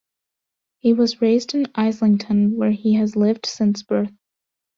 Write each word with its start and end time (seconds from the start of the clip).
He 0.79 0.93
was 0.93 1.21
raised 1.21 1.53
in 1.53 1.67
Islington 1.75 2.55
where 2.57 2.71
he 2.71 2.95
has 2.95 3.15
lived 3.15 3.45
since 3.45 3.83
birth. 3.83 4.09